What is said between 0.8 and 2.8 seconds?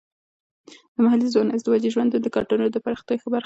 د محلي ځوانانو ازدواجي ژوندونه د کلتور د